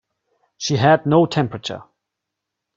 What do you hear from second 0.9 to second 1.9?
no temperature.